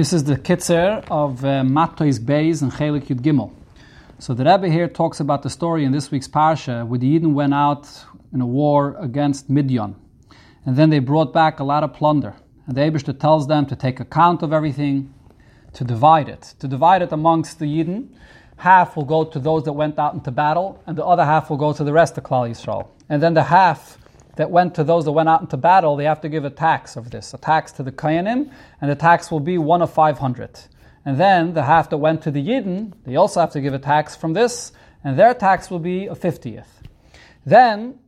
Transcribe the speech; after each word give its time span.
This 0.00 0.14
is 0.14 0.24
the 0.24 0.36
Kitzer 0.36 1.04
of 1.10 1.44
uh, 1.44 1.62
Matois 1.62 2.18
Beis 2.18 2.62
and 2.62 2.72
Chelik 2.72 3.08
Yud 3.08 3.20
Gimel. 3.20 3.52
So 4.18 4.32
the 4.32 4.44
Rebbe 4.46 4.70
here 4.70 4.88
talks 4.88 5.20
about 5.20 5.42
the 5.42 5.50
story 5.50 5.84
in 5.84 5.92
this 5.92 6.10
week's 6.10 6.26
Parsha 6.26 6.86
where 6.86 6.98
the 6.98 7.18
Yidden 7.18 7.34
went 7.34 7.52
out 7.52 7.86
in 8.32 8.40
a 8.40 8.46
war 8.46 8.96
against 8.98 9.50
Midian. 9.50 9.94
And 10.64 10.74
then 10.74 10.88
they 10.88 11.00
brought 11.00 11.34
back 11.34 11.60
a 11.60 11.64
lot 11.64 11.84
of 11.84 11.92
plunder. 11.92 12.34
And 12.66 12.74
the 12.74 12.80
Abishter 12.80 13.20
tells 13.20 13.46
them 13.46 13.66
to 13.66 13.76
take 13.76 14.00
account 14.00 14.42
of 14.42 14.54
everything, 14.54 15.12
to 15.74 15.84
divide 15.84 16.30
it. 16.30 16.54
To 16.60 16.66
divide 16.66 17.02
it 17.02 17.12
amongst 17.12 17.58
the 17.58 17.66
Yidden. 17.66 18.08
Half 18.56 18.96
will 18.96 19.04
go 19.04 19.24
to 19.24 19.38
those 19.38 19.64
that 19.64 19.74
went 19.74 19.98
out 19.98 20.14
into 20.14 20.30
battle, 20.30 20.82
and 20.86 20.96
the 20.96 21.04
other 21.04 21.26
half 21.26 21.50
will 21.50 21.58
go 21.58 21.74
to 21.74 21.84
the 21.84 21.92
rest 21.92 22.16
of 22.16 22.24
Klal 22.24 22.48
Yisrael. 22.48 22.88
And 23.10 23.22
then 23.22 23.34
the 23.34 23.42
half 23.42 23.98
that 24.36 24.50
went 24.50 24.74
to 24.76 24.84
those 24.84 25.04
that 25.04 25.12
went 25.12 25.28
out 25.28 25.40
into 25.40 25.56
battle, 25.56 25.96
they 25.96 26.04
have 26.04 26.20
to 26.22 26.28
give 26.28 26.44
a 26.44 26.50
tax 26.50 26.96
of 26.96 27.10
this, 27.10 27.34
a 27.34 27.38
tax 27.38 27.72
to 27.72 27.82
the 27.82 27.92
Kayanim, 27.92 28.52
and 28.80 28.90
the 28.90 28.94
tax 28.94 29.30
will 29.30 29.40
be 29.40 29.58
one 29.58 29.82
of 29.82 29.92
500. 29.92 30.60
And 31.04 31.18
then 31.18 31.54
the 31.54 31.62
half 31.62 31.90
that 31.90 31.98
went 31.98 32.22
to 32.22 32.30
the 32.30 32.46
Yidden, 32.46 32.92
they 33.04 33.16
also 33.16 33.40
have 33.40 33.52
to 33.52 33.60
give 33.60 33.74
a 33.74 33.78
tax 33.78 34.14
from 34.14 34.32
this, 34.32 34.72
and 35.02 35.18
their 35.18 35.34
tax 35.34 35.70
will 35.70 35.78
be 35.78 36.06
a 36.06 36.14
50th. 36.14 36.66
Then 37.46 37.98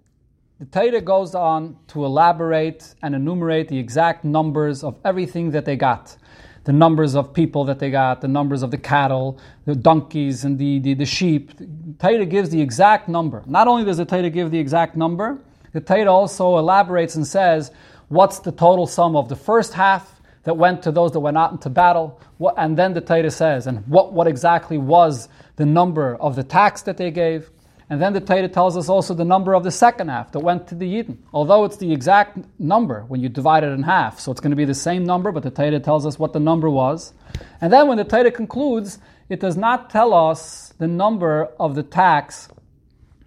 the 0.59 0.67
Torah 0.67 1.01
goes 1.01 1.35
on 1.35 1.77
to 1.89 2.05
elaborate 2.05 2.95
and 3.03 3.15
enumerate 3.15 3.69
the 3.69 3.79
exact 3.79 4.25
numbers 4.25 4.84
of 4.84 4.98
everything 5.05 5.51
that 5.53 5.65
they 5.65 5.77
got. 5.77 6.17
The 6.65 6.73
numbers 6.73 7.17
of 7.17 7.34
people 7.34 7.65
that 7.65 7.81
they 7.81 7.91
got, 7.91 8.20
the 8.20 8.29
numbers 8.29 8.62
of 8.62 8.70
the 8.70 8.79
cattle, 8.79 9.41
the 9.65 9.75
donkeys, 9.75 10.45
and 10.45 10.59
the, 10.59 10.79
the, 10.79 10.95
the 10.95 11.05
sheep. 11.05 11.57
The 11.57 11.67
Torah 11.98 12.27
gives 12.27 12.51
the 12.51 12.61
exact 12.61 13.09
number. 13.09 13.43
Not 13.47 13.67
only 13.67 13.84
does 13.84 13.97
the 13.97 14.05
Torah 14.05 14.31
give 14.31 14.53
the 14.53 14.61
exact 14.61 14.95
number, 14.95 15.41
the 15.73 15.81
Torah 15.81 16.12
also 16.12 16.59
elaborates 16.59 17.15
and 17.15 17.27
says, 17.27 17.71
what's 18.09 18.41
the 18.41 18.53
total 18.53 18.87
sum 18.87 19.17
of 19.17 19.29
the 19.29 19.37
first 19.37 19.73
half 19.73 20.21
that 20.45 20.57
went 20.57 20.83
to 20.83 20.93
those 20.93 21.12
that 21.12 21.21
went 21.21 21.39
out 21.39 21.53
into 21.53 21.71
battle? 21.71 22.21
What, 22.39 22.55
and 22.59 22.77
then 22.77 22.93
the 22.95 23.01
Torah 23.01 23.31
says, 23.31 23.67
and 23.67 23.87
what, 23.87 24.12
what 24.12 24.27
exactly 24.27 24.78
was 24.78 25.28
the 25.56 25.67
number 25.67 26.17
of 26.17 26.37
the 26.37 26.45
tax 26.45 26.83
that 26.83 26.97
they 26.97 27.11
gave? 27.11 27.50
And 27.89 28.00
then 28.00 28.15
the 28.15 28.20
Torah 28.20 28.48
tells 28.48 28.77
us 28.77 28.89
also 28.89 29.12
the 29.12 29.25
number 29.25 29.55
of 29.55 29.65
the 29.65 29.70
second 29.70 30.09
half 30.09 30.33
that 30.33 30.41
went 30.41 30.67
to 30.69 30.75
the 30.75 30.87
Yidden. 30.87 31.19
Although 31.33 31.65
it's 31.65 31.77
the 31.77 31.93
exact 31.93 32.39
number 32.59 33.05
when 33.09 33.20
you 33.20 33.28
divide 33.28 33.65
it 33.65 33.69
in 33.69 33.83
half, 33.83 34.19
so 34.19 34.33
it's 34.33 34.41
going 34.41 34.50
to 34.50 34.56
be 34.56 34.65
the 34.65 34.75
same 34.75 35.05
number, 35.05 35.31
but 35.31 35.43
the 35.43 35.50
Torah 35.50 35.78
tells 35.78 36.06
us 36.06 36.19
what 36.19 36.33
the 36.33 36.41
number 36.41 36.70
was. 36.70 37.12
And 37.61 37.70
then 37.73 37.89
when 37.89 37.98
the 37.98 38.05
Torah 38.05 38.31
concludes, 38.31 38.98
it 39.28 39.41
does 39.41 39.56
not 39.56 39.91
tell 39.91 40.15
us 40.15 40.73
the 40.78 40.89
number 40.89 41.50
of 41.61 41.75
the 41.75 41.83
tax 41.83 42.48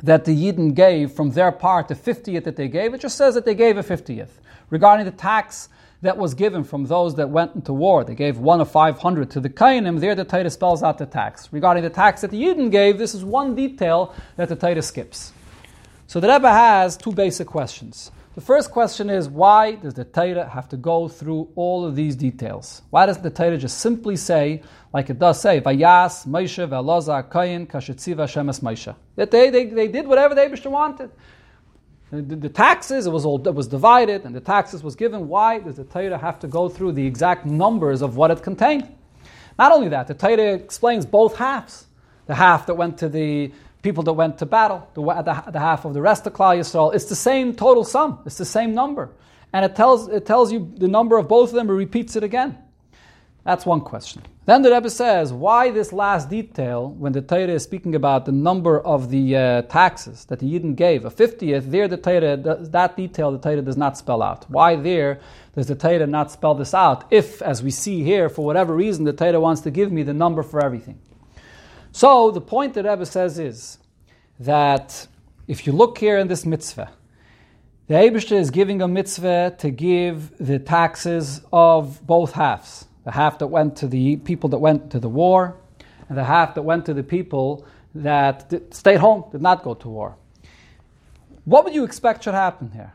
that 0.04 0.26
the 0.26 0.36
Yidden 0.36 0.74
gave 0.74 1.12
from 1.12 1.32
their 1.32 1.52
part, 1.52 1.88
the 1.88 1.96
50th 1.96 2.44
that 2.44 2.56
they 2.56 2.68
gave. 2.68 2.94
It 2.94 3.02
just 3.02 3.18
says 3.18 3.34
that 3.36 3.46
they 3.46 3.56
gave 3.56 3.78
a 3.78 3.84
50th. 3.84 4.30
Regarding 4.70 5.06
the 5.06 5.12
tax 5.12 5.70
that 6.02 6.18
was 6.18 6.34
given 6.34 6.64
from 6.64 6.86
those 6.86 7.16
that 7.16 7.30
went 7.30 7.56
into 7.56 7.74
war, 7.74 8.04
they 8.04 8.16
gave 8.16 8.38
one 8.38 8.62
of 8.62 8.70
500 8.70 9.30
to 9.32 9.40
the 9.40 9.50
Kainim, 9.50 10.00
there 10.00 10.16
the 10.16 10.26
Torah 10.26 10.50
spells 10.50 10.84
out 10.84 10.98
the 10.98 11.06
tax. 11.06 11.52
Regarding 11.52 11.84
the 11.84 11.90
tax 11.90 12.22
that 12.22 12.32
the 12.32 12.42
Yidden 12.42 12.70
gave, 12.72 12.98
this 12.98 13.16
is 13.16 13.24
one 13.24 13.56
detail 13.56 14.14
that 14.36 14.50
the 14.50 14.56
Torah 14.56 14.82
skips. 14.82 15.32
So 16.08 16.20
the 16.20 16.28
Rebbe 16.28 16.50
has 16.50 16.98
two 16.98 17.12
basic 17.12 17.48
questions. 17.48 18.12
The 18.36 18.42
first 18.42 18.70
question 18.70 19.10
is 19.10 19.30
why 19.30 19.76
does 19.76 19.94
the 19.94 20.04
Torah 20.04 20.50
have 20.50 20.68
to 20.70 20.78
go 20.78 21.08
through 21.08 21.48
all 21.56 21.86
of 21.86 21.96
these 21.96 22.18
details? 22.18 22.82
Why 22.90 23.06
doesn't 23.06 23.24
the 23.24 23.30
Torah 23.30 23.58
just 23.58 23.78
simply 23.78 24.18
say, 24.18 24.62
like 24.94 25.10
it 25.10 25.20
does 25.20 25.40
say, 25.40 25.62
Vayas, 25.62 26.28
Moshe, 26.28 26.68
Ve'alazar, 26.68 27.30
Kayin, 27.30 27.66
Kashetziva, 27.66 28.26
Shemes, 28.28 28.60
Moshe? 28.60 28.94
That 29.16 29.32
they, 29.32 29.50
they, 29.50 29.68
they 29.68 29.88
did 29.88 30.06
whatever 30.06 30.36
the 30.36 30.42
Abishter 30.42 30.70
wanted. 30.70 31.12
The, 32.12 32.22
the, 32.22 32.36
the, 32.36 32.50
taxes, 32.50 33.08
it 33.08 33.10
was 33.10 33.26
all 33.26 33.46
it 33.48 33.56
was 33.56 33.68
divided, 33.68 34.26
and 34.26 34.36
the 34.36 34.42
taxes 34.42 34.84
was 34.84 34.98
given. 34.98 35.30
Why 35.30 35.60
does 35.60 35.78
the 35.78 35.86
Torah 35.86 36.18
have 36.18 36.38
to 36.40 36.48
go 36.48 36.68
through 36.68 36.92
the 36.92 37.08
exact 37.08 37.46
numbers 37.46 38.02
of 38.02 38.18
what 38.18 38.32
it 38.32 38.44
contained? 38.44 38.94
Not 39.58 39.72
only 39.72 39.88
that, 39.88 40.08
the 40.08 40.14
Torah 40.14 40.56
explains 40.56 41.06
both 41.06 41.38
halves. 41.38 41.86
The 42.26 42.36
half 42.36 42.66
that 42.66 42.74
went 42.74 42.98
to 42.98 43.08
the 43.08 43.54
people 43.86 44.04
that 44.04 44.14
went 44.14 44.40
to 44.40 44.48
battle, 44.48 44.90
the, 44.96 45.02
the, 45.02 45.52
the 45.52 45.60
half 45.60 45.86
of 45.86 45.94
the 45.94 46.02
rest 46.02 46.26
of 46.26 46.34
Klal 46.34 46.58
Yisrael, 46.58 46.94
it's 46.96 47.06
the 47.06 47.16
same 47.16 47.54
total 47.54 47.84
sum. 47.84 48.20
It's 48.26 48.40
the 48.40 48.44
same 48.44 48.74
number. 48.74 49.12
And 49.54 49.64
it 49.64 49.76
tells, 49.76 50.08
it 50.08 50.26
tells 50.26 50.52
you 50.52 50.74
the 50.76 50.88
number 50.88 51.20
of 51.20 51.28
both 51.28 51.50
of 51.50 51.56
them, 51.56 51.70
it 51.70 51.74
repeats 51.74 52.16
it 52.16 52.24
again. 52.24 52.58
That's 53.44 53.64
one 53.64 53.82
question. 53.82 54.24
Then 54.48 54.64
the 54.64 54.72
Rebbe 54.72 54.90
says, 54.90 55.32
why 55.32 55.70
this 55.70 55.94
last 55.94 56.32
detail 56.32 56.90
when 56.90 57.14
the 57.14 57.22
Torah 57.22 57.54
is 57.60 57.62
speaking 57.62 57.94
about 57.94 58.26
the 58.26 58.32
number 58.32 58.80
of 58.80 59.12
the 59.12 59.36
uh, 59.36 59.62
taxes 59.64 60.26
that 60.26 60.40
the 60.40 60.48
Yidden 60.48 60.76
gave, 60.76 61.06
a 61.06 61.12
50th, 61.12 61.70
there 61.70 61.88
the 61.88 61.98
Torah, 61.98 62.38
that 62.38 62.98
detail 62.98 63.32
the 63.32 63.38
Torah 63.38 63.62
does 63.62 63.78
not 63.78 64.00
spell 64.00 64.24
out. 64.24 64.50
Why 64.50 64.76
there 64.76 65.20
does 65.56 65.68
the 65.68 65.76
Torah 65.76 66.08
not 66.08 66.32
spell 66.32 66.56
this 66.56 66.74
out? 66.74 67.06
If, 67.12 67.40
as 67.44 67.62
we 67.62 67.70
see 67.70 68.04
here, 68.04 68.30
for 68.30 68.44
whatever 68.44 68.74
reason, 68.74 69.06
the 69.06 69.14
Torah 69.14 69.40
wants 69.40 69.62
to 69.62 69.70
give 69.70 69.92
me 69.92 70.02
the 70.02 70.14
number 70.14 70.42
for 70.42 70.66
everything. 70.66 70.98
So 71.96 72.30
the 72.30 72.42
point 72.42 72.74
that 72.74 72.84
Rebbe 72.84 73.06
says 73.06 73.40
is 73.40 73.78
that 74.38 75.08
if 75.48 75.66
you 75.66 75.72
look 75.72 75.98
here 75.98 76.18
in 76.18 76.28
this 76.28 76.46
mitzvah, 76.46 76.92
the 77.88 77.94
Abishter 77.94 78.38
is 78.38 78.52
giving 78.52 78.82
a 78.82 78.88
mitzvah 78.90 79.56
to 79.60 79.70
give 79.70 80.38
the 80.38 80.60
taxes 80.60 81.40
of 81.54 82.06
both 82.06 82.34
halves. 82.34 82.84
The 83.06 83.12
half 83.12 83.40
that 83.40 83.48
went 83.48 83.78
to 83.78 83.88
the 83.88 84.18
people 84.18 84.50
that 84.50 84.58
went 84.58 84.92
to 84.92 85.00
the 85.00 85.08
war, 85.08 85.56
and 86.10 86.18
the 86.18 86.26
half 86.26 86.54
that 86.56 86.64
went 86.64 86.86
to 86.88 86.94
the 86.94 87.02
people 87.02 87.66
that 87.94 88.52
stayed 88.72 89.00
home, 89.00 89.24
did 89.32 89.42
not 89.42 89.64
go 89.64 89.74
to 89.76 89.88
war. 89.88 90.18
What 91.46 91.64
would 91.64 91.74
you 91.74 91.86
expect 91.86 92.26
should 92.26 92.34
happen 92.34 92.72
here? 92.72 92.92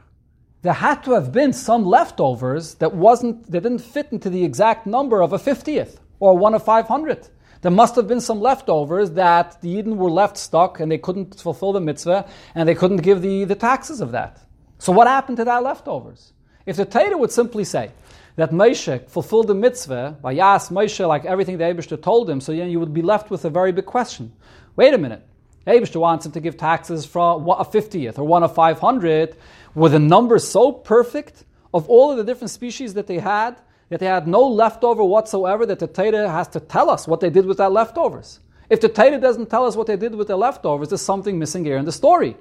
There 0.61 0.75
had 0.75 1.03
to 1.05 1.13
have 1.13 1.33
been 1.33 1.55
some 1.55 1.87
leftovers 1.87 2.75
that 2.75 2.95
wasn't 2.95 3.51
that 3.51 3.63
didn't 3.63 3.79
fit 3.79 4.09
into 4.13 4.29
the 4.29 4.45
exact 4.45 4.87
number 4.87 5.23
of 5.23 5.33
a 5.33 5.39
50th 5.39 6.01
or 6.19 6.37
one 6.37 6.53
of 6.53 6.63
500. 6.63 7.31
There 7.63 7.71
must 7.71 7.95
have 7.97 8.09
been 8.09 8.21
some 8.21 8.41
leftovers 8.41 9.11
that 9.13 9.61
the 9.61 9.75
Yidden 9.75 9.97
were 9.97 10.11
left 10.11 10.39
stuck 10.39 10.81
and 10.81 10.91
they 10.91 10.99
couldn't 10.99 11.39
fulfill 11.39 11.73
the 11.73 11.81
mitzvah 11.81 12.27
and 12.55 12.69
they 12.69 12.75
couldn't 12.75 12.99
give 12.99 13.21
the, 13.21 13.45
the 13.45 13.55
taxes 13.55 14.01
of 14.01 14.13
that. 14.13 14.41
So 14.79 14.93
what 14.93 15.07
happened 15.07 15.37
to 15.39 15.45
that 15.45 15.63
leftovers? 15.63 16.33
If 16.65 16.77
the 16.77 16.87
Torah 16.87 17.19
would 17.19 17.33
simply 17.33 17.65
say 17.65 17.91
that 18.37 18.51
Moshe 18.51 19.09
fulfilled 19.11 19.49
the 19.49 19.55
mitzvah 19.55 20.17
by 20.23 20.33
Yas 20.33 20.71
Moshe 20.71 21.07
like 21.07 21.27
everything 21.27 21.59
the 21.59 21.65
Abishter 21.65 22.01
told 22.01 22.31
him, 22.31 22.41
so 22.41 22.53
you 22.53 22.81
would 22.81 22.95
be 22.95 23.03
left 23.03 23.31
with 23.31 23.45
a 23.45 23.51
very 23.51 23.73
big 23.73 23.87
question. 23.87 24.33
Wait 24.77 24.95
a 24.95 24.99
minute. 24.99 25.27
Abishter 25.67 26.01
wants 26.01 26.25
him 26.25 26.33
to 26.33 26.41
give 26.41 26.57
taxes 26.57 27.05
from 27.05 27.47
a 27.47 27.65
50th 27.65 28.19
or 28.19 28.25
one 28.25 28.43
of 28.43 28.55
500. 28.55 29.37
Were 29.75 29.91
the 29.91 29.99
numbers 29.99 30.49
so 30.49 30.73
perfect 30.73 31.45
of 31.75 31.89
all 31.91 32.11
of 32.11 32.17
the 32.17 32.25
different 32.25 32.51
species 32.51 32.95
that 32.95 33.07
they 33.07 33.19
had 33.19 33.57
that 33.91 34.01
they 34.01 34.07
had 34.07 34.27
no 34.27 34.47
leftover 34.47 35.05
whatsoever, 35.05 35.67
that 35.67 35.81
the 35.81 35.87
Torah 35.87 36.31
has 36.31 36.49
to 36.49 36.61
tell 36.61 36.89
us 36.89 37.07
what 37.07 37.21
they 37.21 37.29
did 37.29 37.45
with 37.45 37.59
that 37.59 37.73
leftovers. 37.73 38.41
If 38.71 38.81
the 38.81 38.89
Torah 38.89 39.19
doesn't 39.19 39.51
tell 39.51 39.67
us 39.67 39.75
what 39.75 39.89
they 39.89 39.97
did 39.97 40.15
with 40.15 40.29
the 40.29 40.37
leftovers, 40.37 40.89
there's 40.89 41.03
something 41.03 41.39
missing 41.39 41.65
here 41.65 41.77
in 41.77 41.85
the 41.85 41.93
story. 41.93 42.37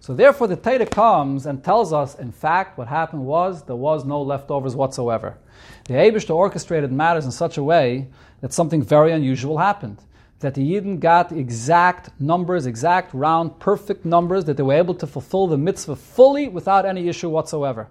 So 0.00 0.14
therefore, 0.14 0.46
the 0.46 0.56
Torah 0.56 0.86
comes 0.86 1.46
and 1.46 1.64
tells 1.64 1.92
us, 1.92 2.14
in 2.16 2.32
fact, 2.32 2.76
what 2.76 2.86
happened 2.86 3.24
was 3.24 3.64
there 3.64 3.74
was 3.74 4.04
no 4.04 4.20
leftovers 4.20 4.76
whatsoever. 4.76 5.38
The 5.86 5.94
Abishter 5.94 6.34
orchestrated 6.34 6.92
matters 6.92 7.24
in 7.24 7.32
such 7.32 7.56
a 7.56 7.62
way 7.62 8.08
that 8.42 8.52
something 8.52 8.82
very 8.82 9.10
unusual 9.10 9.58
happened. 9.58 9.98
That 10.40 10.54
the 10.54 10.60
Yidden 10.60 11.00
got 11.00 11.32
exact 11.32 12.10
numbers, 12.20 12.66
exact 12.66 13.12
round, 13.12 13.58
perfect 13.58 14.04
numbers, 14.04 14.44
that 14.44 14.56
they 14.58 14.62
were 14.62 14.74
able 14.74 14.94
to 14.96 15.06
fulfill 15.06 15.46
the 15.46 15.58
mitzvah 15.58 15.96
fully 15.96 16.46
without 16.46 16.84
any 16.84 17.08
issue 17.08 17.30
whatsoever. 17.30 17.88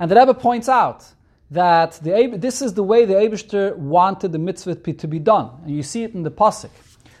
And 0.00 0.10
the 0.10 0.16
Rebbe 0.16 0.34
points 0.34 0.68
out 0.68 1.04
that 1.50 1.92
the, 2.02 2.34
this 2.36 2.62
is 2.62 2.74
the 2.74 2.82
way 2.82 3.04
the 3.04 3.14
Abishter 3.14 3.76
wanted 3.76 4.32
the 4.32 4.38
mitzvah 4.38 4.74
to 4.74 5.08
be 5.08 5.18
done. 5.18 5.50
And 5.64 5.74
you 5.74 5.82
see 5.82 6.02
it 6.04 6.14
in 6.14 6.22
the 6.22 6.30
Pasuk, 6.30 6.70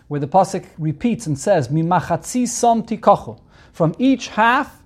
where 0.08 0.20
the 0.20 0.26
Pasuk 0.26 0.66
repeats 0.78 1.26
and 1.26 1.38
says, 1.38 1.68
Mimachatzi 1.68 2.48
som 2.48 2.82
tikochu. 2.82 3.40
From 3.72 3.94
each 3.98 4.28
half, 4.28 4.82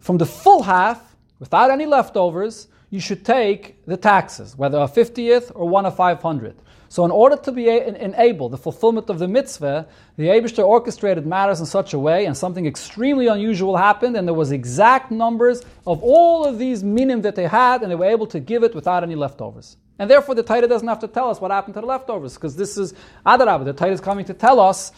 from 0.00 0.18
the 0.18 0.26
full 0.26 0.62
half, 0.62 1.16
without 1.38 1.70
any 1.70 1.86
leftovers, 1.86 2.68
you 2.90 3.00
should 3.00 3.24
take 3.24 3.84
the 3.86 3.96
taxes, 3.96 4.56
whether 4.56 4.78
a 4.78 4.86
50th 4.86 5.50
or 5.54 5.68
one 5.68 5.86
of 5.86 5.96
500. 5.96 6.54
So, 6.92 7.06
in 7.06 7.10
order 7.10 7.36
to 7.36 7.52
be 7.52 7.70
enable 7.70 8.50
the 8.50 8.58
fulfillment 8.58 9.08
of 9.08 9.18
the 9.18 9.26
mitzvah, 9.26 9.86
the 10.18 10.24
Abishter 10.24 10.62
orchestrated 10.62 11.26
matters 11.26 11.58
in 11.58 11.64
such 11.64 11.94
a 11.94 11.98
way, 11.98 12.26
and 12.26 12.36
something 12.36 12.66
extremely 12.66 13.28
unusual 13.28 13.78
happened, 13.78 14.14
and 14.14 14.28
there 14.28 14.34
was 14.34 14.52
exact 14.52 15.10
numbers 15.10 15.62
of 15.86 16.02
all 16.02 16.44
of 16.44 16.58
these 16.58 16.84
minim 16.84 17.22
that 17.22 17.34
they 17.34 17.46
had, 17.46 17.80
and 17.80 17.90
they 17.90 17.94
were 17.94 18.04
able 18.04 18.26
to 18.26 18.38
give 18.38 18.62
it 18.62 18.74
without 18.74 19.02
any 19.02 19.14
leftovers. 19.14 19.78
And 19.98 20.10
therefore, 20.10 20.34
the 20.34 20.42
Torah 20.42 20.68
doesn't 20.68 20.86
have 20.86 20.98
to 20.98 21.08
tell 21.08 21.30
us 21.30 21.40
what 21.40 21.50
happened 21.50 21.72
to 21.76 21.80
the 21.80 21.86
leftovers, 21.86 22.34
because 22.34 22.56
this 22.56 22.76
is 22.76 22.92
Adarab. 23.24 23.64
The 23.64 23.72
Torah 23.72 23.92
is 23.92 24.02
coming 24.02 24.26
to 24.26 24.34
tell 24.34 24.60
us 24.60 24.92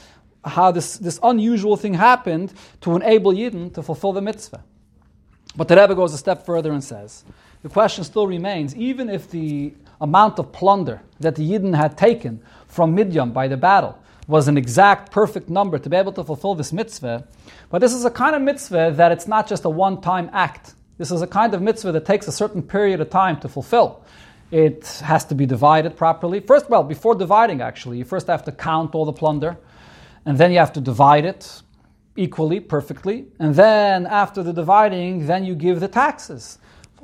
how 0.45 0.73
this, 0.73 0.99
this 0.99 1.21
unusual 1.23 1.77
thing 1.77 1.95
happened 1.95 2.55
to 2.81 2.97
enable 2.97 3.33
Yidden 3.33 3.73
to 3.73 3.85
fulfill 3.85 4.13
the 4.13 4.21
mitzvah. 4.21 4.65
But 5.55 5.69
the 5.69 5.77
Rebbe 5.77 5.95
goes 5.95 6.13
a 6.13 6.19
step 6.19 6.45
further 6.45 6.73
and 6.73 6.83
says, 6.83 7.25
the 7.63 7.69
question 7.69 8.03
still 8.03 8.27
remains, 8.27 8.75
even 8.75 9.09
if 9.09 9.31
the 9.31 9.75
amount 10.05 10.39
of 10.39 10.53
plunder 10.53 11.03
that 11.19 11.35
the 11.35 11.51
Yidden 11.51 11.75
had 11.75 11.99
taken 11.99 12.41
from 12.69 12.95
Midian 12.95 13.33
by 13.33 13.49
the 13.49 13.57
battle 13.57 13.99
was 14.29 14.49
an 14.49 14.57
exact 14.57 15.11
perfect 15.11 15.49
number 15.49 15.79
to 15.79 15.91
be 15.91 15.97
able 15.97 16.13
to 16.13 16.23
fulfill 16.23 16.55
this 16.55 16.73
mitzvah. 16.73 17.27
But 17.71 17.81
this 17.81 17.93
is 17.93 18.05
a 18.05 18.11
kind 18.11 18.37
of 18.37 18.43
mitzvah 18.43 18.93
that 18.97 19.11
it's 19.13 19.27
not 19.27 19.49
just 19.49 19.65
a 19.65 19.71
one 19.71 20.01
time 20.01 20.31
act. 20.33 20.75
This 20.99 21.11
is 21.11 21.23
a 21.23 21.27
kind 21.27 21.55
of 21.55 21.61
mitzvah 21.61 21.93
that 21.93 22.05
takes 22.05 22.29
a 22.29 22.33
certain 22.33 22.63
period 22.63 23.01
of 23.01 23.11
time 23.11 23.41
to 23.41 23.49
fulfill. 23.49 24.05
it 24.51 24.87
has 25.05 25.25
to 25.25 25.35
be 25.35 25.47
divided 25.47 25.97
properly. 25.97 26.39
First, 26.39 26.71
well, 26.71 26.85
before 26.85 27.15
dividing, 27.17 27.61
actually, 27.61 27.99
you 27.99 28.05
first 28.05 28.29
have 28.29 28.45
to 28.45 28.53
count 28.53 28.95
all 28.95 29.05
the 29.05 29.13
plunder, 29.13 29.57
and 30.25 30.39
then 30.39 30.53
you 30.53 30.59
have 30.59 30.73
to 30.75 30.81
divide 30.81 31.25
it 31.25 31.63
equally, 32.17 32.61
perfectly, 32.61 33.27
and 33.41 33.57
then 33.57 34.07
after 34.07 34.45
the 34.45 34.53
dividing, 34.53 35.27
then 35.27 35.45
you 35.45 35.57
give 35.57 35.81
the 35.81 35.89
taxes. 35.89 36.59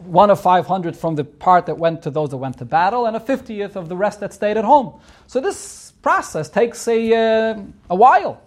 One 0.05 0.31
of 0.31 0.41
500 0.41 0.97
from 0.97 1.15
the 1.15 1.25
part 1.25 1.67
that 1.67 1.79
went 1.79 2.03
to 2.03 2.11
those 2.11 2.31
that 2.31 2.39
went 2.39 2.59
to 2.59 2.65
battle, 2.65 3.07
and 3.07 3.17
a 3.17 3.21
50th 3.21 3.77
of 3.77 3.89
the 3.89 3.97
rest 3.97 4.21
that 4.21 4.33
stayed 4.33 4.57
at 4.57 4.65
home. 4.65 5.01
So 5.27 5.41
this 5.41 5.93
process 6.03 6.49
takes 6.49 6.87
a, 6.89 7.13
uh, 7.13 7.63
a 7.91 7.95
while. 7.95 8.43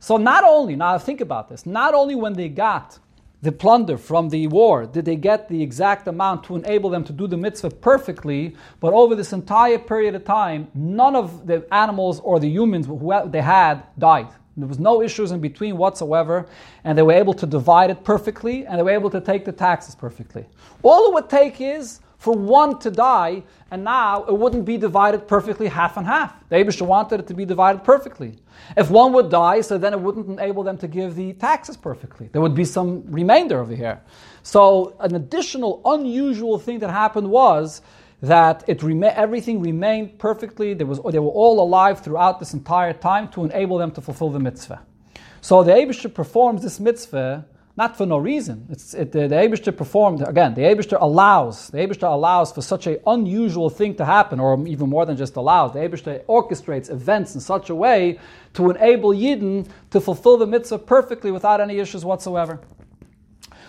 So 0.00 0.16
not 0.16 0.44
only, 0.44 0.76
now 0.76 0.98
think 0.98 1.20
about 1.20 1.48
this, 1.48 1.66
not 1.66 1.94
only 1.94 2.14
when 2.14 2.34
they 2.34 2.48
got 2.48 2.98
the 3.42 3.52
plunder 3.52 3.96
from 3.98 4.28
the 4.30 4.46
war, 4.48 4.86
did 4.86 5.04
they 5.04 5.16
get 5.16 5.48
the 5.48 5.62
exact 5.62 6.08
amount 6.08 6.44
to 6.44 6.56
enable 6.56 6.90
them 6.90 7.04
to 7.04 7.12
do 7.12 7.26
the 7.26 7.36
mitzvah 7.36 7.70
perfectly, 7.70 8.56
but 8.80 8.92
over 8.92 9.14
this 9.14 9.32
entire 9.32 9.78
period 9.78 10.14
of 10.14 10.24
time, 10.24 10.68
none 10.74 11.14
of 11.14 11.46
the 11.46 11.66
animals 11.72 12.20
or 12.20 12.40
the 12.40 12.48
humans 12.48 12.86
who 12.86 13.28
they 13.30 13.42
had 13.42 13.82
died. 13.98 14.28
There 14.56 14.66
was 14.66 14.78
no 14.78 15.02
issues 15.02 15.32
in 15.32 15.40
between 15.40 15.76
whatsoever, 15.76 16.46
and 16.84 16.96
they 16.96 17.02
were 17.02 17.12
able 17.12 17.34
to 17.34 17.46
divide 17.46 17.90
it 17.90 18.04
perfectly, 18.04 18.66
and 18.66 18.78
they 18.78 18.82
were 18.82 18.90
able 18.90 19.10
to 19.10 19.20
take 19.20 19.44
the 19.44 19.52
taxes 19.52 19.94
perfectly. 19.94 20.46
All 20.82 21.08
it 21.08 21.14
would 21.14 21.28
take 21.28 21.60
is 21.60 22.00
for 22.18 22.32
one 22.32 22.78
to 22.78 22.90
die, 22.90 23.42
and 23.70 23.84
now 23.84 24.24
it 24.24 24.32
wouldn't 24.32 24.64
be 24.64 24.78
divided 24.78 25.28
perfectly 25.28 25.68
half 25.68 25.98
and 25.98 26.06
half. 26.06 26.34
The 26.48 26.56
Abisha 26.56 26.86
wanted 26.86 27.20
it 27.20 27.26
to 27.26 27.34
be 27.34 27.44
divided 27.44 27.84
perfectly. 27.84 28.38
If 28.76 28.90
one 28.90 29.12
would 29.12 29.30
die, 29.30 29.60
so 29.60 29.76
then 29.76 29.92
it 29.92 30.00
wouldn't 30.00 30.28
enable 30.28 30.62
them 30.62 30.78
to 30.78 30.88
give 30.88 31.14
the 31.14 31.34
taxes 31.34 31.76
perfectly. 31.76 32.30
There 32.32 32.40
would 32.40 32.54
be 32.54 32.64
some 32.64 33.04
remainder 33.06 33.60
over 33.60 33.74
here. 33.74 34.00
So 34.42 34.96
an 35.00 35.14
additional 35.14 35.82
unusual 35.84 36.58
thing 36.58 36.78
that 36.78 36.90
happened 36.90 37.28
was 37.28 37.82
that 38.22 38.64
it 38.66 38.82
rema- 38.82 39.08
everything 39.08 39.60
remained 39.60 40.18
perfectly. 40.18 40.74
There 40.74 40.86
was, 40.86 41.00
they 41.10 41.18
were 41.18 41.28
all 41.30 41.60
alive 41.60 42.00
throughout 42.00 42.40
this 42.40 42.54
entire 42.54 42.92
time 42.92 43.28
to 43.28 43.44
enable 43.44 43.78
them 43.78 43.90
to 43.92 44.00
fulfill 44.00 44.30
the 44.30 44.40
mitzvah. 44.40 44.82
So 45.40 45.62
the 45.62 45.72
Abisha 45.72 46.12
performs 46.12 46.62
this 46.62 46.80
mitzvah 46.80 47.46
not 47.76 47.94
for 47.96 48.06
no 48.06 48.16
reason. 48.16 48.66
It's, 48.70 48.94
it, 48.94 49.12
the, 49.12 49.28
the 49.28 49.34
Abishter 49.34 49.76
performed, 49.76 50.26
again, 50.26 50.54
the 50.54 50.62
Abishter 50.62 50.96
allows, 50.98 51.68
the 51.68 51.78
Abishter 51.78 52.10
allows 52.10 52.50
for 52.50 52.62
such 52.62 52.86
an 52.86 52.98
unusual 53.06 53.68
thing 53.68 53.94
to 53.96 54.04
happen, 54.04 54.40
or 54.40 54.66
even 54.66 54.88
more 54.88 55.04
than 55.04 55.16
just 55.16 55.36
allows. 55.36 55.74
The 55.74 55.80
Abishter 55.80 56.24
orchestrates 56.24 56.90
events 56.90 57.34
in 57.34 57.40
such 57.42 57.68
a 57.68 57.74
way 57.74 58.18
to 58.54 58.70
enable 58.70 59.10
Yidden 59.10 59.68
to 59.90 60.00
fulfill 60.00 60.38
the 60.38 60.46
mitzvah 60.46 60.78
perfectly 60.78 61.30
without 61.30 61.60
any 61.60 61.78
issues 61.78 62.02
whatsoever. 62.02 62.60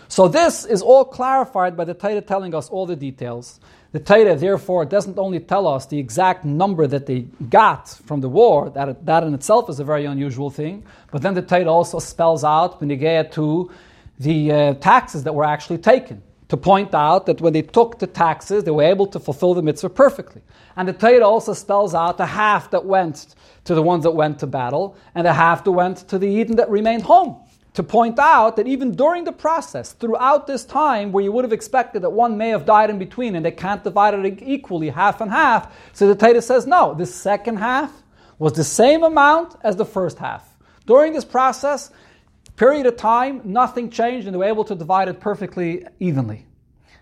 So 0.07 0.29
this 0.29 0.63
is 0.63 0.81
all 0.81 1.03
clarified 1.03 1.75
by 1.75 1.83
the 1.83 1.93
Torah 1.93 2.21
telling 2.21 2.55
us 2.55 2.69
all 2.69 2.85
the 2.85 2.95
details. 2.95 3.59
The 3.93 3.99
Torah, 3.99 4.35
therefore, 4.35 4.85
doesn't 4.85 5.17
only 5.17 5.39
tell 5.39 5.67
us 5.67 5.85
the 5.85 5.97
exact 5.97 6.43
number 6.43 6.87
that 6.87 7.05
they 7.05 7.21
got 7.49 7.87
from 8.05 8.21
the 8.21 8.29
war, 8.29 8.69
that, 8.71 9.05
that 9.05 9.23
in 9.23 9.33
itself 9.33 9.69
is 9.69 9.79
a 9.79 9.83
very 9.83 10.05
unusual 10.05 10.49
thing, 10.49 10.83
but 11.11 11.21
then 11.21 11.33
the 11.33 11.41
Torah 11.41 11.71
also 11.71 11.99
spells 11.99 12.43
out, 12.43 12.79
to 12.79 13.71
the 14.19 14.51
uh, 14.51 14.73
taxes 14.75 15.23
that 15.23 15.33
were 15.33 15.45
actually 15.45 15.77
taken 15.77 16.21
to 16.49 16.57
point 16.57 16.95
out 16.95 17.25
that 17.25 17.41
when 17.41 17.53
they 17.53 17.61
took 17.61 17.99
the 17.99 18.07
taxes, 18.07 18.63
they 18.63 18.71
were 18.71 18.83
able 18.83 19.07
to 19.07 19.19
fulfill 19.19 19.53
the 19.53 19.61
mitzvah 19.61 19.89
perfectly. 19.89 20.41
And 20.75 20.87
the 20.87 20.93
Torah 20.93 21.27
also 21.27 21.53
spells 21.53 21.93
out 21.93 22.17
the 22.17 22.25
half 22.25 22.71
that 22.71 22.85
went 22.85 23.35
to 23.65 23.75
the 23.75 23.81
ones 23.81 24.03
that 24.03 24.11
went 24.11 24.39
to 24.39 24.47
battle, 24.47 24.95
and 25.13 25.25
the 25.25 25.33
half 25.33 25.63
that 25.65 25.71
went 25.71 26.07
to 26.09 26.17
the 26.17 26.27
Yidden 26.27 26.55
that 26.55 26.69
remained 26.69 27.03
home. 27.03 27.37
To 27.77 27.83
point 27.83 28.17
out 28.17 28.55
that 28.55 28.65
even 28.65 28.95
during 28.95 29.23
the 29.23 29.31
process, 29.31 29.93
throughout 29.93 30.47
this 30.47 30.65
time 30.65 31.11
where 31.11 31.23
you 31.23 31.31
would 31.31 31.45
have 31.45 31.53
expected 31.53 32.01
that 32.01 32.09
one 32.09 32.35
may 32.35 32.49
have 32.49 32.65
died 32.65 32.89
in 32.89 32.97
between 32.97 33.35
and 33.35 33.45
they 33.45 33.51
can't 33.51 33.83
divide 33.83 34.15
it 34.15 34.41
equally, 34.41 34.89
half 34.89 35.21
and 35.21 35.29
half, 35.29 35.71
so 35.93 36.07
the 36.07 36.15
Torah 36.15 36.41
says 36.41 36.65
no, 36.65 36.95
the 36.95 37.05
second 37.05 37.57
half 37.57 37.91
was 38.39 38.53
the 38.53 38.63
same 38.63 39.03
amount 39.03 39.57
as 39.61 39.75
the 39.75 39.85
first 39.85 40.17
half. 40.17 40.57
During 40.87 41.13
this 41.13 41.23
process, 41.23 41.91
period 42.55 42.87
of 42.87 42.97
time, 42.97 43.41
nothing 43.43 43.91
changed, 43.91 44.25
and 44.25 44.33
they 44.33 44.39
were 44.39 44.45
able 44.45 44.63
to 44.63 44.73
divide 44.73 45.07
it 45.07 45.19
perfectly 45.19 45.85
evenly. 45.99 46.47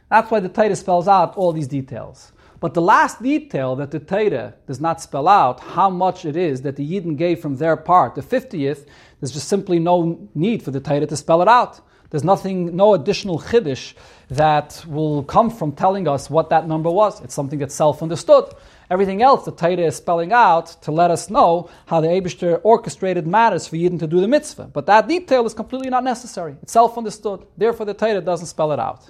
That's 0.09 0.29
why 0.29 0.41
the 0.41 0.49
Torah 0.49 0.75
spells 0.75 1.07
out 1.07 1.37
all 1.37 1.53
these 1.53 1.69
details. 1.69 2.33
But 2.59 2.73
the 2.73 2.81
last 2.81 3.21
detail 3.21 3.75
that 3.75 3.91
the 3.91 3.99
Torah 3.99 4.53
does 4.67 4.79
not 4.79 5.01
spell 5.01 5.27
out 5.27 5.59
how 5.59 5.89
much 5.89 6.25
it 6.25 6.35
is 6.35 6.61
that 6.61 6.75
the 6.75 6.89
Yidden 6.89 7.17
gave 7.17 7.39
from 7.39 7.57
their 7.57 7.75
part, 7.75 8.15
the 8.15 8.21
50th, 8.21 8.87
there's 9.19 9.31
just 9.31 9.47
simply 9.47 9.79
no 9.79 10.27
need 10.33 10.63
for 10.63 10.71
the 10.71 10.79
Torah 10.79 11.05
to 11.05 11.17
spell 11.17 11.41
it 11.41 11.47
out. 11.47 11.81
There's 12.11 12.23
nothing, 12.23 12.75
no 12.75 12.93
additional 12.93 13.39
chiddush 13.39 13.93
that 14.29 14.85
will 14.87 15.23
come 15.23 15.49
from 15.49 15.73
telling 15.73 16.07
us 16.07 16.29
what 16.29 16.49
that 16.49 16.67
number 16.67 16.89
was. 16.89 17.21
It's 17.21 17.33
something 17.33 17.59
that's 17.59 17.75
self 17.75 18.01
understood. 18.01 18.53
Everything 18.89 19.21
else 19.21 19.43
the 19.45 19.51
Torah 19.51 19.87
is 19.87 19.95
spelling 19.95 20.31
out 20.31 20.67
to 20.83 20.91
let 20.91 21.11
us 21.11 21.29
know 21.29 21.69
how 21.87 22.01
the 22.01 22.07
Abishter 22.07 22.61
orchestrated 22.63 23.25
matters 23.25 23.67
for 23.67 23.75
Yidden 23.75 23.99
to 23.99 24.07
do 24.07 24.21
the 24.21 24.27
mitzvah. 24.27 24.69
But 24.71 24.85
that 24.85 25.07
detail 25.07 25.45
is 25.45 25.53
completely 25.53 25.89
not 25.89 26.03
necessary. 26.03 26.55
It's 26.61 26.71
self 26.73 26.97
understood. 26.97 27.45
Therefore, 27.57 27.85
the 27.85 27.93
Torah 27.93 28.21
doesn't 28.21 28.47
spell 28.47 28.71
it 28.71 28.79
out. 28.79 29.09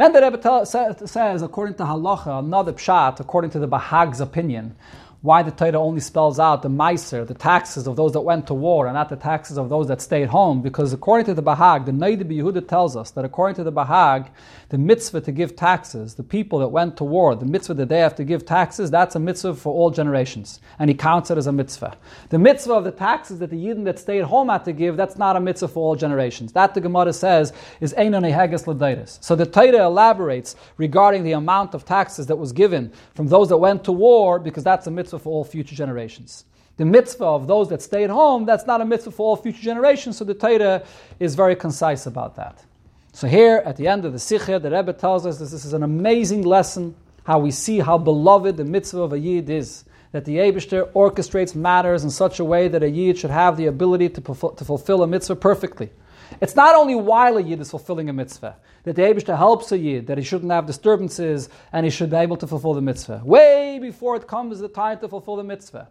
Then 0.00 0.14
the 0.14 0.22
Rebbe 0.22 0.38
tell, 0.38 0.64
says, 0.64 1.42
according 1.42 1.74
to 1.74 1.82
Halacha, 1.82 2.38
another 2.38 2.72
pshat, 2.72 3.20
according 3.20 3.50
to 3.50 3.58
the 3.58 3.68
Bahag's 3.68 4.18
opinion, 4.18 4.74
why 5.22 5.42
the 5.42 5.50
Torah 5.50 5.78
only 5.78 6.00
spells 6.00 6.38
out 6.38 6.62
the 6.62 6.70
meiser, 6.70 7.26
the 7.26 7.34
taxes 7.34 7.86
of 7.86 7.94
those 7.94 8.12
that 8.14 8.22
went 8.22 8.46
to 8.46 8.54
war, 8.54 8.86
and 8.86 8.94
not 8.94 9.10
the 9.10 9.16
taxes 9.16 9.58
of 9.58 9.68
those 9.68 9.88
that 9.88 10.00
stayed 10.00 10.28
home. 10.28 10.62
Because 10.62 10.94
according 10.94 11.26
to 11.26 11.34
the 11.34 11.42
Bahag, 11.42 11.84
the 11.84 11.92
Noda 11.92 12.22
B'Yehuda 12.22 12.66
tells 12.66 12.96
us 12.96 13.10
that 13.10 13.24
according 13.26 13.56
to 13.56 13.64
the 13.64 13.72
Bahag, 13.72 14.30
the 14.70 14.78
mitzvah 14.78 15.20
to 15.20 15.32
give 15.32 15.56
taxes, 15.56 16.14
the 16.14 16.22
people 16.22 16.58
that 16.60 16.68
went 16.68 16.96
to 16.96 17.04
war, 17.04 17.34
the 17.34 17.44
mitzvah 17.44 17.74
that 17.74 17.90
they 17.90 17.98
have 17.98 18.14
to 18.14 18.24
give 18.24 18.46
taxes, 18.46 18.90
that's 18.90 19.14
a 19.14 19.20
mitzvah 19.20 19.54
for 19.54 19.74
all 19.74 19.90
generations, 19.90 20.58
and 20.78 20.88
he 20.88 20.94
counts 20.94 21.30
it 21.30 21.36
as 21.36 21.46
a 21.46 21.52
mitzvah. 21.52 21.98
The 22.30 22.38
mitzvah 22.38 22.72
of 22.72 22.84
the 22.84 22.90
taxes 22.90 23.40
that 23.40 23.50
the 23.50 23.62
Yidden 23.62 23.84
that 23.84 23.98
stayed 23.98 24.24
home 24.24 24.48
had 24.48 24.64
to 24.64 24.72
give, 24.72 24.96
that's 24.96 25.18
not 25.18 25.36
a 25.36 25.40
mitzvah 25.40 25.68
for 25.68 25.80
all 25.80 25.96
generations. 25.96 26.52
That 26.52 26.72
the 26.72 26.80
Gemara 26.80 27.12
says 27.12 27.52
is 27.80 27.92
Einon 27.94 28.22
Eheges 28.22 28.66
Ladaitis. 28.66 29.18
So 29.20 29.36
the 29.36 29.44
Torah 29.44 29.84
elaborates 29.84 30.56
regarding 30.78 31.24
the 31.24 31.32
amount 31.32 31.74
of 31.74 31.84
taxes 31.84 32.26
that 32.28 32.36
was 32.36 32.52
given 32.52 32.90
from 33.14 33.28
those 33.28 33.50
that 33.50 33.58
went 33.58 33.84
to 33.84 33.92
war, 33.92 34.38
because 34.38 34.64
that's 34.64 34.86
a 34.86 34.90
mitzvah 34.90 35.09
mitzvah 35.10 35.24
for 35.24 35.32
all 35.32 35.44
future 35.44 35.74
generations. 35.74 36.44
The 36.76 36.84
mitzvah 36.84 37.24
of 37.24 37.46
those 37.46 37.68
that 37.68 37.82
stay 37.82 38.04
at 38.04 38.10
home, 38.10 38.46
that's 38.46 38.66
not 38.66 38.80
a 38.80 38.84
mitzvah 38.84 39.10
for 39.10 39.26
all 39.26 39.36
future 39.36 39.62
generations, 39.62 40.16
so 40.16 40.24
the 40.24 40.34
Torah 40.34 40.82
is 41.18 41.34
very 41.34 41.56
concise 41.56 42.06
about 42.06 42.36
that. 42.36 42.64
So 43.12 43.26
here, 43.26 43.62
at 43.66 43.76
the 43.76 43.88
end 43.88 44.04
of 44.04 44.12
the 44.12 44.18
Sicha, 44.18 44.62
the 44.62 44.70
Rebbe 44.70 44.92
tells 44.92 45.26
us 45.26 45.38
that 45.38 45.46
this 45.46 45.64
is 45.64 45.72
an 45.72 45.82
amazing 45.82 46.42
lesson, 46.42 46.94
how 47.24 47.40
we 47.40 47.50
see 47.50 47.80
how 47.80 47.98
beloved 47.98 48.56
the 48.56 48.64
mitzvah 48.64 49.02
of 49.02 49.12
a 49.12 49.18
Yid 49.18 49.50
is. 49.50 49.84
That 50.12 50.24
the 50.24 50.36
Abishter 50.36 50.90
orchestrates 50.92 51.54
matters 51.54 52.02
in 52.02 52.10
such 52.10 52.40
a 52.40 52.44
way 52.44 52.68
that 52.68 52.82
a 52.82 52.88
Yid 52.88 53.18
should 53.18 53.30
have 53.30 53.56
the 53.56 53.66
ability 53.66 54.08
to, 54.10 54.20
to 54.20 54.64
fulfill 54.64 55.02
a 55.02 55.06
mitzvah 55.06 55.36
perfectly. 55.36 55.90
It's 56.40 56.56
not 56.56 56.74
only 56.74 56.94
while 56.94 57.36
a 57.36 57.42
Yid 57.42 57.60
is 57.60 57.70
fulfilling 57.70 58.08
a 58.08 58.12
mitzvah, 58.12 58.56
that 58.84 58.96
the 58.96 59.02
Abishter 59.02 59.36
helps 59.36 59.72
a 59.72 59.78
Yid, 59.78 60.06
that 60.06 60.18
he 60.18 60.24
shouldn't 60.24 60.50
have 60.52 60.66
disturbances 60.66 61.48
and 61.72 61.84
he 61.84 61.90
should 61.90 62.10
be 62.10 62.16
able 62.16 62.36
to 62.36 62.46
fulfill 62.46 62.74
the 62.74 62.80
mitzvah. 62.80 63.22
Way 63.24 63.78
before 63.80 64.16
it 64.16 64.26
comes 64.26 64.58
the 64.58 64.68
time 64.68 64.98
to 65.00 65.08
fulfill 65.08 65.36
the 65.36 65.44
mitzvah. 65.44 65.88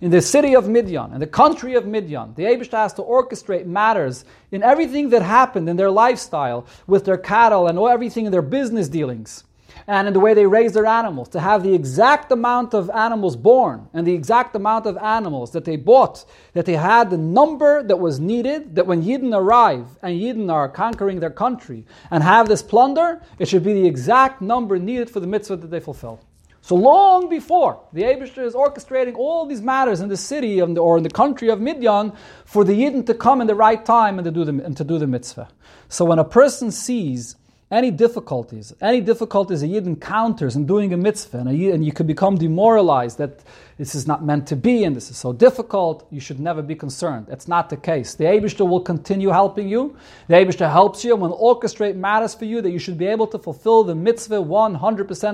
In 0.00 0.10
the 0.10 0.20
city 0.20 0.54
of 0.54 0.68
Midian, 0.68 1.12
in 1.12 1.20
the 1.20 1.26
country 1.26 1.74
of 1.74 1.86
Midian, 1.86 2.34
the 2.34 2.44
Abishter 2.44 2.78
has 2.78 2.92
to 2.94 3.02
orchestrate 3.02 3.66
matters 3.66 4.24
in 4.52 4.62
everything 4.62 5.10
that 5.10 5.22
happened 5.22 5.68
in 5.68 5.76
their 5.76 5.90
lifestyle 5.90 6.66
with 6.86 7.04
their 7.04 7.18
cattle 7.18 7.66
and 7.66 7.78
everything 7.78 8.26
in 8.26 8.32
their 8.32 8.42
business 8.42 8.88
dealings 8.88 9.44
and 9.86 10.06
in 10.08 10.14
the 10.14 10.20
way 10.20 10.34
they 10.34 10.46
raise 10.46 10.72
their 10.72 10.86
animals, 10.86 11.28
to 11.30 11.40
have 11.40 11.62
the 11.62 11.74
exact 11.74 12.32
amount 12.32 12.74
of 12.74 12.90
animals 12.90 13.36
born 13.36 13.88
and 13.92 14.06
the 14.06 14.14
exact 14.14 14.54
amount 14.56 14.86
of 14.86 14.96
animals 14.98 15.52
that 15.52 15.64
they 15.64 15.76
bought, 15.76 16.24
that 16.54 16.66
they 16.66 16.76
had 16.76 17.10
the 17.10 17.18
number 17.18 17.82
that 17.82 17.98
was 17.98 18.18
needed, 18.20 18.74
that 18.74 18.86
when 18.86 19.02
Yidden 19.02 19.34
arrive 19.34 19.86
and 20.02 20.20
Yidden 20.20 20.50
are 20.52 20.68
conquering 20.68 21.20
their 21.20 21.30
country 21.30 21.86
and 22.10 22.22
have 22.22 22.48
this 22.48 22.62
plunder, 22.62 23.22
it 23.38 23.48
should 23.48 23.64
be 23.64 23.72
the 23.72 23.86
exact 23.86 24.40
number 24.40 24.78
needed 24.78 25.10
for 25.10 25.20
the 25.20 25.26
mitzvah 25.26 25.56
that 25.56 25.70
they 25.70 25.80
fulfill. 25.80 26.20
So 26.62 26.74
long 26.74 27.28
before 27.28 27.80
the 27.92 28.02
Abishter 28.02 28.44
is 28.44 28.54
orchestrating 28.54 29.14
all 29.14 29.46
these 29.46 29.62
matters 29.62 30.00
in 30.00 30.08
the 30.08 30.16
city 30.16 30.60
or 30.60 30.96
in 30.96 31.04
the 31.04 31.10
country 31.10 31.48
of 31.48 31.60
Midian 31.60 32.12
for 32.44 32.64
the 32.64 32.72
Yidden 32.72 33.06
to 33.06 33.14
come 33.14 33.40
in 33.40 33.46
the 33.46 33.54
right 33.54 33.84
time 33.84 34.18
and 34.18 34.24
to 34.24 34.32
do 34.32 34.44
the, 34.44 34.64
and 34.64 34.76
to 34.76 34.82
do 34.82 34.98
the 34.98 35.06
mitzvah. 35.06 35.48
So 35.88 36.04
when 36.04 36.18
a 36.18 36.24
person 36.24 36.72
sees 36.72 37.36
any 37.70 37.90
difficulties, 37.90 38.72
any 38.80 39.00
difficulties 39.00 39.62
a 39.62 39.66
Yid 39.66 39.86
encounters 39.86 40.54
in 40.54 40.66
doing 40.66 40.92
a 40.92 40.96
mitzvah, 40.96 41.38
and, 41.38 41.48
a 41.48 41.54
Yid, 41.54 41.74
and 41.74 41.84
you 41.84 41.92
could 41.92 42.06
become 42.06 42.36
demoralized 42.36 43.18
that 43.18 43.40
this 43.76 43.94
is 43.94 44.06
not 44.06 44.24
meant 44.24 44.46
to 44.46 44.56
be 44.56 44.84
and 44.84 44.96
this 44.96 45.10
is 45.10 45.18
so 45.18 45.34
difficult, 45.34 46.06
you 46.10 46.20
should 46.20 46.40
never 46.40 46.62
be 46.62 46.74
concerned. 46.74 47.26
It's 47.28 47.46
not 47.46 47.68
the 47.68 47.76
case. 47.76 48.14
The 48.14 48.24
Abishter 48.24 48.66
will 48.66 48.80
continue 48.80 49.28
helping 49.28 49.68
you. 49.68 49.96
The 50.28 50.34
Abishter 50.34 50.70
helps 50.70 51.04
you 51.04 51.12
and 51.12 51.20
will 51.20 51.38
orchestrate 51.38 51.94
matters 51.94 52.34
for 52.34 52.46
you 52.46 52.62
that 52.62 52.70
you 52.70 52.78
should 52.78 52.96
be 52.96 53.06
able 53.06 53.26
to 53.26 53.38
fulfill 53.38 53.84
the 53.84 53.94
mitzvah 53.94 54.36
100% 54.36 54.76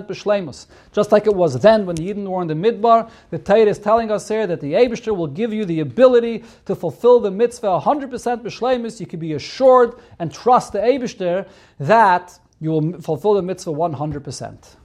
b'shlemus. 0.07 0.67
Just 0.93 1.13
like 1.13 1.27
it 1.27 1.35
was 1.35 1.61
then 1.61 1.87
when 1.87 1.95
the 1.95 2.09
Yidden 2.09 2.27
were 2.27 2.43
in 2.43 2.49
the 2.49 2.55
Midbar, 2.55 3.09
the 3.31 3.39
Torah 3.39 3.67
is 3.67 3.79
telling 3.79 4.11
us 4.11 4.27
here 4.27 4.47
that 4.49 4.61
the 4.61 4.73
Abishter 4.73 5.15
will 5.15 5.29
give 5.29 5.53
you 5.53 5.65
the 5.65 5.81
ability 5.81 6.43
to 6.65 6.75
fulfill 6.75 7.21
the 7.21 7.31
mitzvah 7.31 7.81
100% 7.81 8.11
b'shlemus. 8.43 8.99
You 8.99 9.07
can 9.07 9.21
be 9.21 9.35
assured 9.35 10.01
and 10.19 10.33
trust 10.33 10.73
the 10.73 10.81
Abishter 10.81 11.47
that 11.87 12.39
you 12.61 12.71
will 12.71 13.01
fulfill 13.01 13.35
the 13.35 13.43
mitzvah 13.43 13.73
100%. 13.73 14.77